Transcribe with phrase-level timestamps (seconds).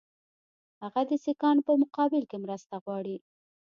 [0.83, 3.17] هغه د سیکهانو په مقابل کې مرسته وغواړي.